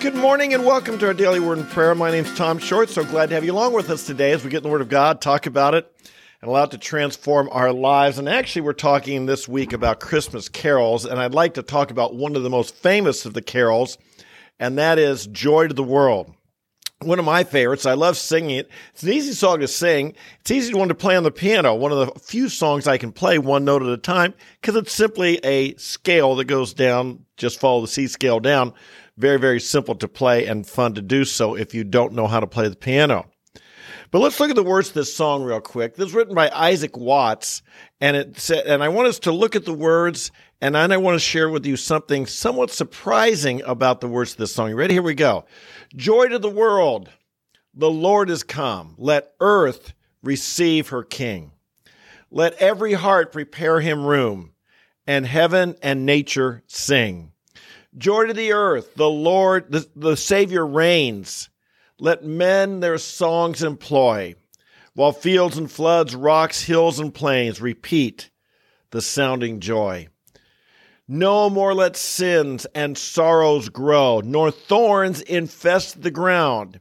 [0.00, 1.92] Good morning and welcome to our daily word and prayer.
[1.92, 2.88] My name is Tom Short.
[2.88, 4.80] So glad to have you along with us today as we get in the Word
[4.80, 5.92] of God, talk about it,
[6.40, 8.16] and allow it to transform our lives.
[8.16, 12.14] And actually, we're talking this week about Christmas carols, and I'd like to talk about
[12.14, 13.98] one of the most famous of the carols,
[14.60, 16.32] and that is Joy to the World.
[17.00, 17.84] One of my favorites.
[17.84, 18.70] I love singing it.
[18.92, 20.14] It's an easy song to sing.
[20.40, 21.74] It's easy one to play on the piano.
[21.74, 24.92] One of the few songs I can play one note at a time because it's
[24.92, 27.24] simply a scale that goes down.
[27.36, 28.74] Just follow the C scale down
[29.18, 32.40] very, very simple to play and fun to do so if you don't know how
[32.40, 33.28] to play the piano.
[34.10, 35.94] But let's look at the words of this song real quick.
[35.94, 37.62] This was written by Isaac Watts,
[38.00, 40.30] and it said, and I want us to look at the words,
[40.62, 44.38] and then I want to share with you something somewhat surprising about the words of
[44.38, 44.70] this song.
[44.70, 44.94] You ready?
[44.94, 45.44] Here we go.
[45.94, 47.10] Joy to the world.
[47.74, 48.94] The Lord is come.
[48.96, 51.52] Let earth receive her King.
[52.30, 54.52] Let every heart prepare him room,
[55.06, 57.32] and heaven and nature sing.
[57.98, 61.50] Joy to the earth, the Lord, the, the Savior reigns.
[61.98, 64.36] Let men their songs employ,
[64.94, 68.30] while fields and floods, rocks, hills, and plains repeat
[68.92, 70.06] the sounding joy.
[71.08, 76.80] No more let sins and sorrows grow, nor thorns infest the ground.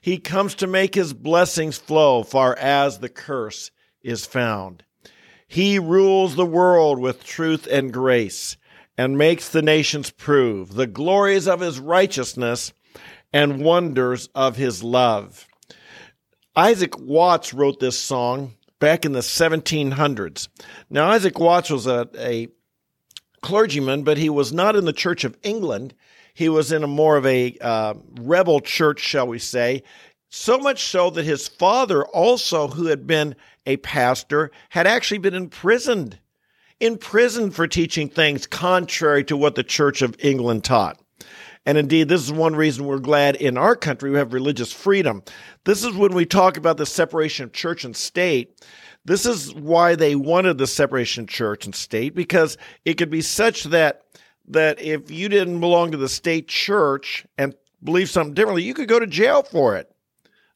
[0.00, 4.84] He comes to make his blessings flow far as the curse is found.
[5.48, 8.56] He rules the world with truth and grace
[8.96, 12.72] and makes the nations prove the glories of his righteousness
[13.32, 15.46] and wonders of his love.
[16.54, 20.48] Isaac Watts wrote this song back in the 1700s.
[20.90, 22.48] Now, Isaac Watts was a, a
[23.40, 25.94] clergyman, but he was not in the Church of England.
[26.34, 29.82] He was in a more of a uh, rebel church, shall we say.
[30.30, 35.34] So much so that his father, also, who had been a pastor, had actually been
[35.34, 36.18] imprisoned
[36.82, 41.00] in prison for teaching things contrary to what the Church of England taught.
[41.64, 45.22] And indeed, this is one reason we're glad in our country we have religious freedom.
[45.64, 48.66] This is when we talk about the separation of church and state.
[49.04, 53.22] This is why they wanted the separation of church and state because it could be
[53.22, 54.02] such that
[54.48, 57.54] that if you didn't belong to the state church and
[57.84, 59.91] believe something differently, you could go to jail for it.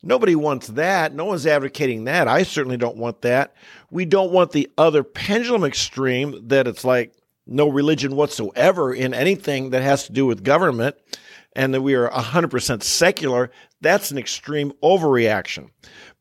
[0.07, 1.15] Nobody wants that.
[1.15, 2.29] No one's advocating that.
[2.29, 3.55] I certainly don't want that.
[3.91, 7.13] We don't want the other pendulum extreme that it's like
[7.45, 10.95] no religion whatsoever in anything that has to do with government
[11.57, 13.51] and that we are 100% secular.
[13.81, 15.71] That's an extreme overreaction.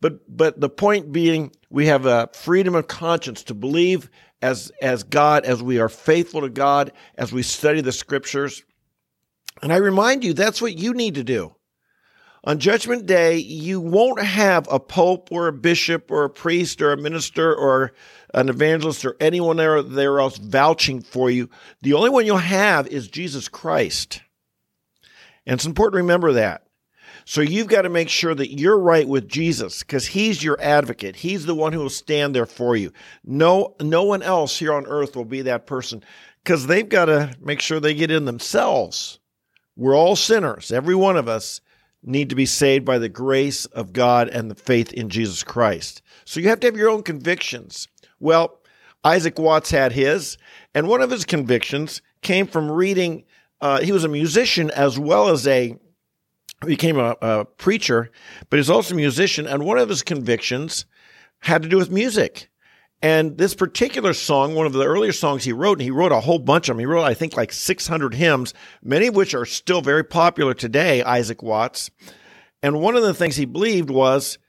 [0.02, 4.10] But but the point being we have a freedom of conscience to believe
[4.42, 8.64] as as God as we are faithful to God as we study the scriptures.
[9.62, 11.56] And I remind you that's what you need to do.
[12.46, 16.92] On Judgment Day, you won't have a pope or a bishop or a priest or
[16.92, 17.92] a minister or
[18.36, 21.50] an evangelist or anyone there, there else vouching for you.
[21.82, 24.22] The only one you'll have is Jesus Christ.
[25.48, 26.68] And it's important to remember that.
[27.28, 31.16] So you've got to make sure that you're right with Jesus because he's your advocate.
[31.16, 32.92] He's the one who will stand there for you.
[33.24, 36.04] No, no one else here on earth will be that person
[36.44, 39.18] because they've got to make sure they get in themselves.
[39.76, 41.62] We're all sinners, every one of us
[42.06, 46.02] need to be saved by the grace of God and the faith in Jesus Christ.
[46.24, 47.88] So you have to have your own convictions.
[48.20, 48.60] Well,
[49.04, 50.38] Isaac Watts had his,
[50.74, 53.24] and one of his convictions came from reading.
[53.62, 55.78] Uh, he was a musician as well as a
[56.66, 58.10] became a, a preacher,
[58.50, 59.46] but he's also a musician.
[59.46, 60.86] And one of his convictions
[61.40, 62.50] had to do with music.
[63.06, 66.22] And this particular song, one of the earlier songs he wrote, and he wrote a
[66.22, 66.80] whole bunch of them.
[66.80, 68.52] He wrote, I think, like 600 hymns,
[68.82, 71.92] many of which are still very popular today, Isaac Watts.
[72.64, 74.40] And one of the things he believed was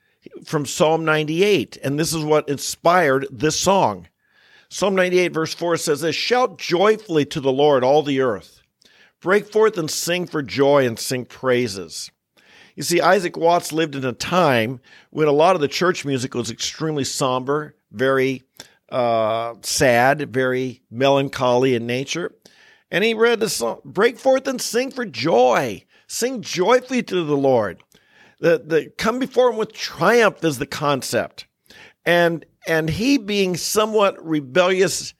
[0.43, 1.77] from Psalm 98.
[1.83, 4.07] And this is what inspired this song.
[4.69, 8.63] Psalm 98, verse 4 says this Shout joyfully to the Lord, all the earth.
[9.21, 12.09] Break forth and sing for joy and sing praises.
[12.75, 14.79] You see, Isaac Watts lived in a time
[15.11, 18.43] when a lot of the church music was extremely somber very
[18.89, 22.33] uh, sad, very melancholy in nature.
[22.89, 25.83] And he read the song, Break forth and sing for joy.
[26.07, 27.83] Sing joyfully to the Lord.
[28.39, 31.47] The, the come before him with triumph is the concept.
[32.05, 35.13] And and he being somewhat rebellious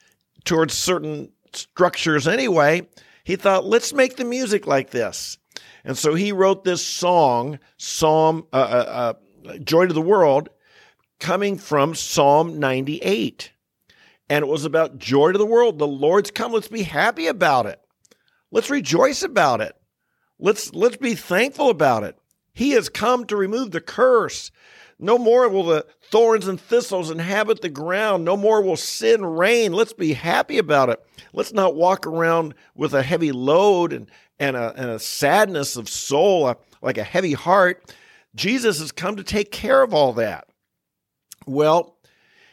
[0.46, 2.88] towards certain structures anyway,
[3.24, 5.38] he thought, let's make the music like this.
[5.84, 9.14] And so he wrote this song, Psalm uh, uh,
[9.50, 10.50] uh, Joy to the World,
[11.20, 13.52] coming from Psalm 98.
[14.30, 15.80] And it was about joy to the world.
[15.80, 16.52] The Lord's come.
[16.52, 17.80] Let's be happy about it.
[18.52, 19.76] Let's rejoice about it.
[20.40, 22.18] Let's let's be thankful about it.
[22.54, 24.52] He has come to remove the curse.
[25.00, 28.26] No more will the thorns and thistles inhabit the ground.
[28.26, 29.74] No more will sin reign.
[29.74, 31.04] Let's be happy about it.
[31.34, 34.10] Let's not walk around with a heavy load and,
[34.40, 37.94] and, a, and a sadness of soul, like a heavy heart.
[38.34, 40.48] Jesus has come to take care of all that.
[41.48, 41.98] Well,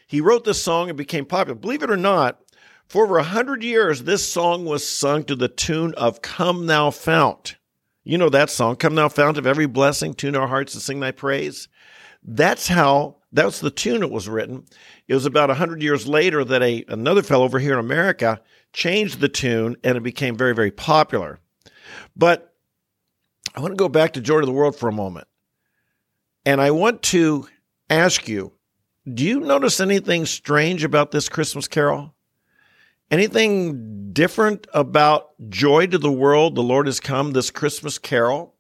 [0.07, 1.59] he wrote this song and became popular.
[1.59, 2.41] Believe it or not,
[2.87, 6.91] for over a hundred years, this song was sung to the tune of Come Thou
[6.91, 7.57] Fount.
[8.05, 11.01] You know that song, Come Thou Fount of Every Blessing, tune our hearts to sing
[11.01, 11.69] thy praise.
[12.23, 14.65] That's how, that's the tune it was written.
[15.09, 18.41] It was about a hundred years later that a, another fellow over here in America
[18.73, 21.39] changed the tune and it became very, very popular.
[22.15, 22.55] But
[23.55, 25.27] I want to go back to Joy to the World for a moment.
[26.47, 27.49] And I want to
[27.89, 28.53] ask you,
[29.13, 32.15] do you notice anything strange about this Christmas carol?
[33.11, 38.55] Anything different about Joy to the World, the Lord has come, this Christmas carol,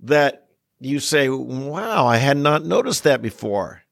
[0.00, 0.48] that
[0.78, 3.82] you say, wow, I had not noticed that before?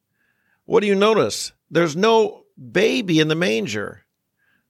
[0.66, 1.52] What do you notice?
[1.70, 4.04] There's no baby in the manger.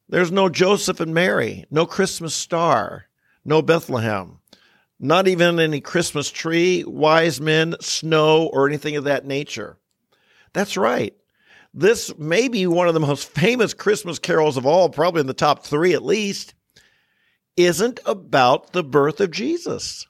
[0.08, 3.06] There's no Joseph and Mary, no Christmas star,
[3.44, 4.38] no Bethlehem,
[4.99, 9.76] not even any Christmas tree, wise men, snow, or anything of that nature.
[10.53, 11.15] That's right.
[11.75, 15.35] This may be one of the most famous Christmas carols of all, probably in the
[15.35, 16.55] top three at least,
[17.57, 20.07] isn't about the birth of Jesus.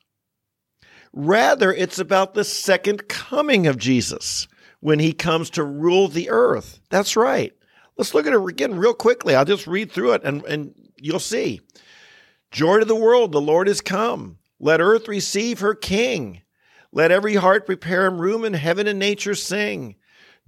[1.12, 4.48] Rather, it's about the second coming of Jesus
[4.80, 6.80] when he comes to rule the earth.
[6.90, 7.52] That's right.
[7.96, 9.34] Let's look at it again real quickly.
[9.34, 11.60] I'll just read through it and, and you'll see.
[12.50, 14.38] Joy to the world, the Lord is come.
[14.58, 16.42] Let earth receive her king.
[16.92, 19.96] Let every heart prepare him room in heaven and nature sing.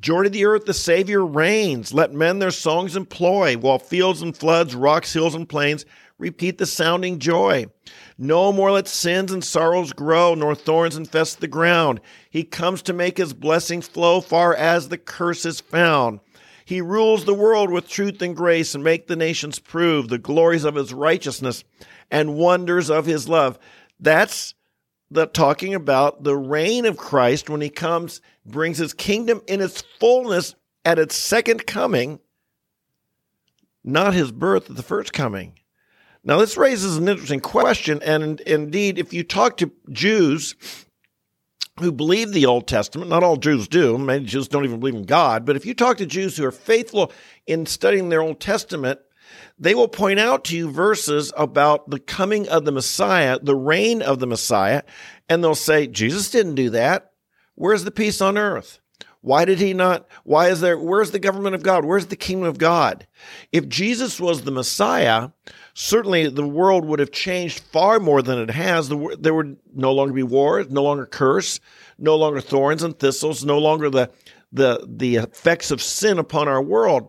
[0.05, 1.95] Joy to the earth, the Savior reigns.
[1.95, 5.87] Let men their songs employ, while fields and floods, rocks, hills, and plains
[6.19, 7.69] repeat the sounding joy.
[8.19, 12.03] No more let sins and sorrows grow, nor thorns infest the ground.
[12.29, 16.21] He comes to make his blessings flow far as the curse is found.
[16.67, 20.65] He rules the world with truth and grace and make the nations prove the glories
[20.65, 21.65] of his righteousness
[22.11, 23.59] and wonders of his love.
[23.99, 24.53] That's
[25.11, 29.83] the talking about the reign of Christ when he comes, brings his kingdom in its
[30.01, 30.55] fullness
[30.85, 32.21] at its second coming,
[33.83, 35.59] not his birth at the first coming.
[36.25, 38.03] Now, this raises an interesting question.
[38.03, 40.55] And indeed, if you talk to Jews
[41.81, 45.03] who believe the Old Testament, not all Jews do, many Jews don't even believe in
[45.03, 47.13] God, but if you talk to Jews who are faithful
[47.47, 49.01] in studying their Old Testament,
[49.59, 54.03] they will point out to you verses about the coming of the Messiah, the reign
[54.03, 54.83] of the Messiah,
[55.29, 57.13] and they'll say, Jesus didn't do that.
[57.55, 58.81] Where's the peace on earth?
[59.21, 60.07] Why did he not?
[60.25, 60.79] Why is there?
[60.79, 61.87] Where's the government of God?
[61.87, 63.07] Where's the kingdom of God?
[63.53, 65.31] If Jesus was the Messiah,
[65.73, 68.91] certainly the world would have changed far more than it has.
[68.91, 71.59] There would no longer be war, no longer curse,
[71.97, 74.11] no longer thorns and thistles, no longer the
[74.53, 77.09] the the effects of sin upon our world.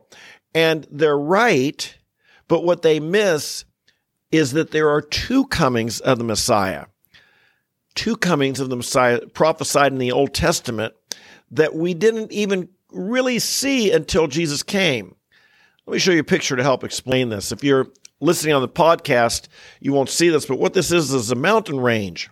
[0.53, 1.97] And they're right
[2.47, 3.65] but what they miss
[4.31, 6.85] is that there are two comings of the Messiah,
[7.95, 10.93] two comings of the Messiah prophesied in the Old Testament
[11.51, 15.15] that we didn't even really see until Jesus came.
[15.85, 17.51] Let me show you a picture to help explain this.
[17.51, 17.87] If you're
[18.19, 19.47] listening on the podcast,
[19.79, 22.29] you won't see this, but what this is is a mountain range.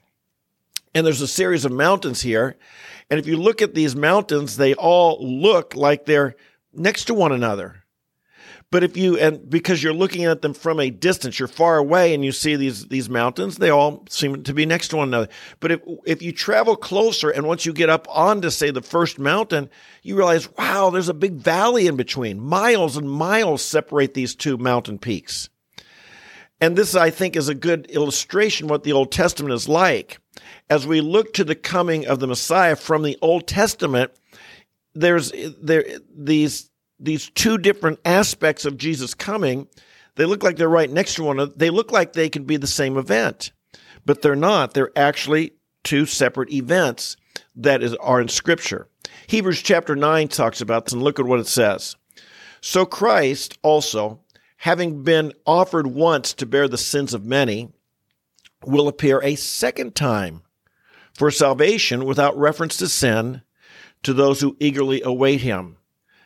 [0.95, 2.57] And there's a series of mountains here.
[3.09, 6.35] And if you look at these mountains, they all look like they're
[6.73, 7.82] next to one another.
[8.73, 12.11] But if you and because you're looking at them from a distance, you're far away
[12.11, 15.27] and you see these these mountains, they all seem to be next to one another.
[15.59, 19.19] But if if you travel closer and once you get up onto say the first
[19.19, 19.69] mountain,
[20.01, 22.39] you realize, wow, there's a big valley in between.
[22.39, 25.49] Miles and miles separate these two mountain peaks.
[26.59, 30.17] And this, I think, is a good illustration what the Old Testament is like.
[30.67, 34.09] As we look to the coming of the Messiah from the Old Testament,
[34.95, 35.31] there's
[35.61, 36.71] there these
[37.03, 39.67] these two different aspects of Jesus coming,
[40.15, 41.53] they look like they're right next to one another.
[41.55, 43.51] They look like they could be the same event,
[44.05, 44.73] but they're not.
[44.73, 47.17] They're actually two separate events
[47.55, 48.87] that is, are in Scripture.
[49.27, 51.95] Hebrews chapter 9 talks about this, and look at what it says.
[52.61, 54.21] So Christ also,
[54.57, 57.71] having been offered once to bear the sins of many,
[58.65, 60.41] will appear a second time
[61.13, 63.41] for salvation without reference to sin
[64.03, 65.77] to those who eagerly await him.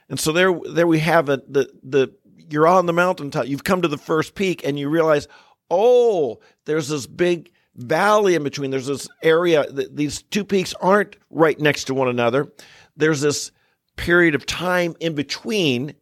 [0.09, 1.51] And so there, there we have it.
[1.51, 2.13] The, the,
[2.49, 3.47] you're on the mountaintop.
[3.47, 5.27] You've come to the first peak and you realize,
[5.69, 8.71] oh, there's this big valley in between.
[8.71, 9.65] There's this area.
[9.71, 12.51] These two peaks aren't right next to one another.
[12.95, 13.51] There's this
[13.95, 15.93] period of time in between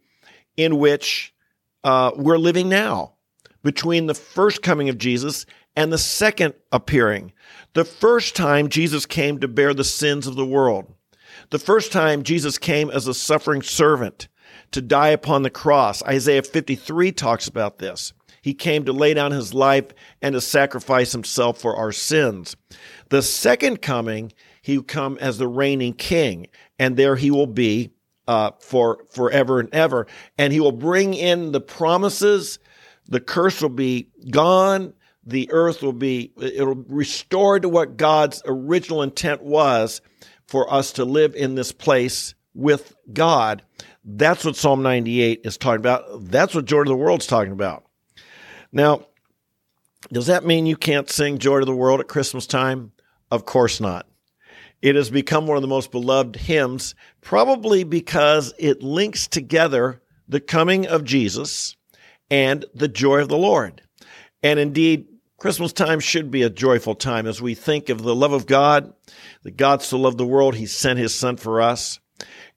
[0.58, 1.34] in which
[1.84, 3.14] uh, we're living now
[3.64, 5.46] between the first coming of Jesus
[5.76, 7.34] and the second appearing.
[7.74, 10.94] The first time Jesus came to bear the sins of the world.
[11.50, 14.28] The first time Jesus came as a suffering servant
[14.72, 16.04] to die upon the cross.
[16.04, 18.14] Isaiah 53 talks about this.
[18.42, 19.86] He came to lay down his life
[20.22, 22.56] and to sacrifice himself for our sins.
[23.10, 27.92] The second coming, he will come as the reigning king, and there he will be
[28.28, 30.08] uh, for forever and ever.
[30.38, 32.60] And he will bring in the promises.
[33.08, 34.94] The curse will be gone.
[35.26, 40.02] The earth will be, it'll restore to what God's original intent was
[40.48, 43.64] for us to live in this place with God.
[44.04, 46.30] That's what Psalm 98 is talking about.
[46.30, 47.86] That's what Joy to the World's talking about.
[48.72, 49.08] Now,
[50.12, 52.92] does that mean you can't sing Joy to the World at Christmas time?
[53.32, 54.08] Of course not.
[54.82, 60.40] It has become one of the most beloved hymns, probably because it links together the
[60.40, 61.76] coming of Jesus
[62.30, 63.82] and the joy of the Lord.
[64.44, 65.08] And indeed,
[65.46, 68.92] Christmas time should be a joyful time as we think of the love of God,
[69.44, 72.00] that God so loved the world, he sent his son for us.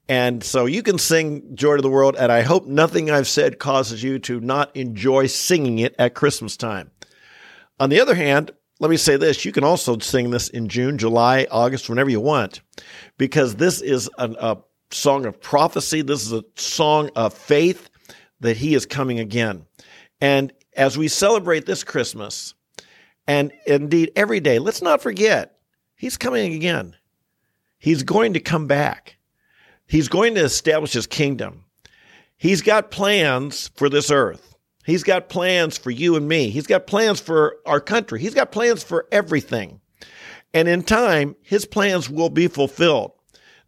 [0.07, 3.59] And so you can sing Joy to the World, and I hope nothing I've said
[3.59, 6.89] causes you to not enjoy singing it at Christmas time.
[7.79, 10.97] On the other hand, let me say this you can also sing this in June,
[10.97, 12.61] July, August, whenever you want,
[13.19, 14.57] because this is a, a
[14.89, 16.01] song of prophecy.
[16.01, 17.87] This is a song of faith
[18.39, 19.67] that he is coming again.
[20.19, 22.55] And as we celebrate this Christmas,
[23.29, 25.59] and indeed every day, let's not forget,
[25.95, 26.95] he's coming again.
[27.77, 29.17] He's going to come back.
[29.85, 31.65] He's going to establish his kingdom.
[32.37, 34.55] He's got plans for this earth.
[34.83, 36.49] He's got plans for you and me.
[36.49, 38.19] He's got plans for our country.
[38.19, 39.79] He's got plans for everything.
[40.51, 43.11] And in time, his plans will be fulfilled.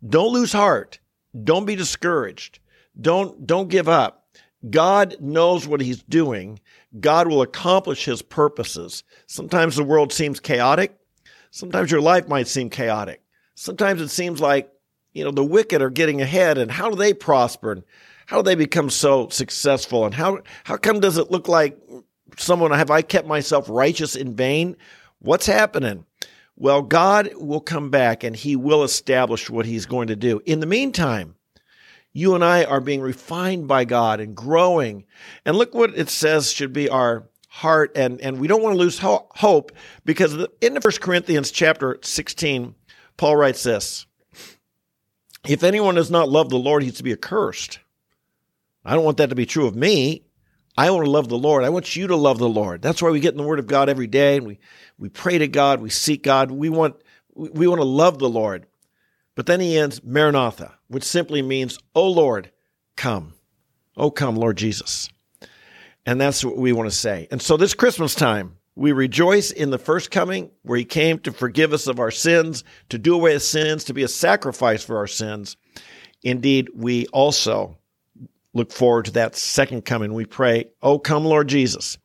[0.04, 0.98] Don't lose heart.
[1.44, 2.58] Don't be discouraged.
[3.00, 4.26] Don't, don't give up.
[4.68, 6.60] God knows what he's doing.
[7.00, 9.04] God will accomplish his purposes.
[9.28, 10.98] Sometimes the world seems chaotic.
[11.52, 13.22] Sometimes your life might seem chaotic.
[13.56, 14.72] Sometimes it seems like,
[15.14, 17.74] you know, the wicked are getting ahead and how do they prosper?
[17.74, 17.84] And
[18.26, 20.06] how do they become so successful?
[20.06, 21.78] And how, how come does it look like
[22.38, 24.78] someone, have I kept myself righteous in vain?
[25.20, 26.06] What's happening?
[26.56, 30.42] Well, God will come back and he will establish what he's going to do.
[30.46, 31.36] In the meantime,
[32.14, 35.06] you and I are being refined by God and growing.
[35.46, 37.92] And look what it says should be our heart.
[37.96, 39.72] And, and we don't want to lose ho- hope
[40.04, 42.76] because in the First Corinthians chapter 16,
[43.18, 44.06] Paul writes this
[45.48, 47.80] If anyone does not love the Lord, he's to be accursed.
[48.84, 50.26] I don't want that to be true of me.
[50.78, 51.64] I want to love the Lord.
[51.64, 52.82] I want you to love the Lord.
[52.82, 54.60] That's why we get in the Word of God every day and we,
[54.98, 56.50] we pray to God, we seek God.
[56.50, 56.96] We want,
[57.36, 58.66] we want to love the Lord.
[59.36, 62.52] But then he ends Maranatha, which simply means, Oh Lord,
[62.96, 63.34] come.
[63.98, 65.10] Oh, come, Lord Jesus.
[66.06, 67.28] And that's what we want to say.
[67.32, 71.32] And so this Christmas time, we rejoice in the first coming where he came to
[71.32, 74.98] forgive us of our sins, to do away with sins, to be a sacrifice for
[74.98, 75.58] our sins.
[76.24, 77.78] Indeed, we also
[78.54, 80.14] look forward to that second coming.
[80.14, 81.98] We pray, Oh, come, Lord Jesus.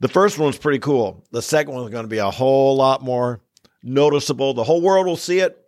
[0.00, 1.24] The first one's pretty cool.
[1.32, 3.40] The second one's going to be a whole lot more
[3.82, 4.54] noticeable.
[4.54, 5.65] The whole world will see it.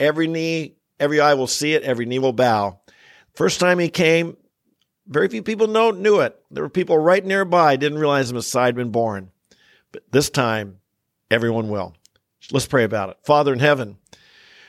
[0.00, 1.84] Every knee, every eye will see it.
[1.84, 2.80] Every knee will bow.
[3.34, 4.36] First time he came,
[5.06, 6.40] very few people know, knew it.
[6.50, 9.30] There were people right nearby didn't realize the Messiah had been born.
[9.92, 10.78] But this time,
[11.30, 11.94] everyone will.
[12.50, 13.18] Let's pray about it.
[13.22, 13.98] Father in heaven,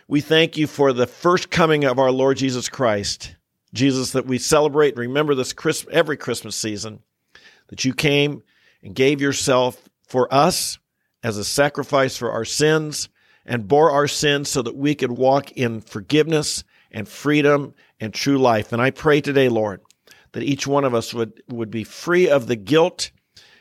[0.08, 3.36] we thank you for the first coming of our Lord Jesus Christ.
[3.74, 5.56] Jesus, that we celebrate and remember this
[5.92, 7.00] every Christmas season,
[7.68, 8.44] that you came
[8.84, 10.78] and gave yourself for us
[11.24, 13.08] as a sacrifice for our sins
[13.46, 18.38] and bore our sins so that we could walk in forgiveness and freedom and true
[18.38, 18.72] life.
[18.72, 19.82] And I pray today, Lord,
[20.34, 23.12] that each one of us would, would be free of the guilt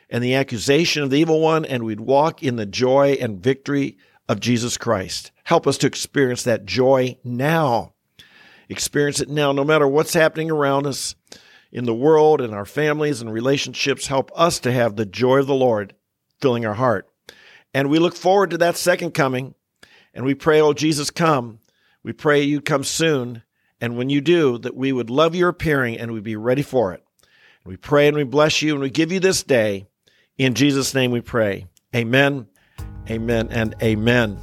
[0.08, 3.96] and the accusation of the evil one, and we'd walk in the joy and victory
[4.28, 5.30] of Jesus Christ.
[5.44, 7.94] Help us to experience that joy now
[8.70, 11.16] experience it now, no matter what's happening around us
[11.72, 14.06] in the world and our families and relationships.
[14.06, 15.94] Help us to have the joy of the Lord
[16.40, 17.08] filling our heart.
[17.74, 19.54] And we look forward to that second coming.
[20.14, 21.60] And we pray, oh, Jesus, come.
[22.02, 23.42] We pray you come soon.
[23.80, 26.92] And when you do, that we would love your appearing and we'd be ready for
[26.92, 27.04] it.
[27.64, 29.86] We pray and we bless you and we give you this day.
[30.38, 31.66] In Jesus' name we pray.
[31.94, 32.46] Amen,
[33.10, 34.38] amen, and amen.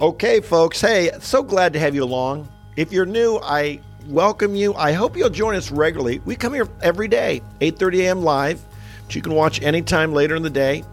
[0.00, 0.80] Okay, folks.
[0.80, 2.48] Hey, so glad to have you along.
[2.76, 4.74] If you're new, I welcome you.
[4.74, 6.20] I hope you'll join us regularly.
[6.20, 8.22] We come here every day, 8:30 a.m.
[8.22, 8.64] live,
[9.04, 10.84] which you can watch anytime later in the day.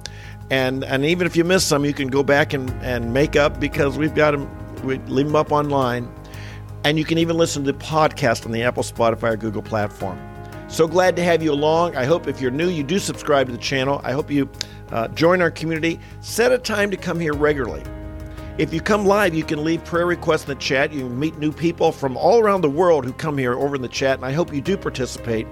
[0.50, 3.60] And and even if you miss some, you can go back and, and make up
[3.60, 4.50] because we've got them.
[4.84, 6.08] We leave them up online,
[6.84, 10.20] and you can even listen to the podcast on the Apple, Spotify, or Google platform.
[10.68, 11.96] So glad to have you along.
[11.96, 14.02] I hope if you're new, you do subscribe to the channel.
[14.04, 14.50] I hope you
[14.92, 16.00] Uh, join our community.
[16.22, 17.82] Set a time to come here regularly.
[18.60, 20.94] If you come live, you can leave prayer requests in the chat.
[20.94, 23.82] You can meet new people from all around the world who come here over in
[23.82, 25.48] the chat, and I hope you do participate.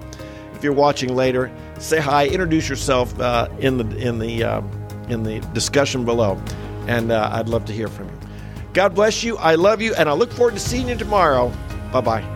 [0.54, 4.62] If you're watching later, say hi, introduce yourself uh, in the in the uh,
[5.08, 6.40] in the discussion below,
[6.86, 8.18] and uh, I'd love to hear from you.
[8.72, 9.36] God bless you.
[9.38, 11.52] I love you, and I look forward to seeing you tomorrow.
[11.92, 12.33] Bye bye.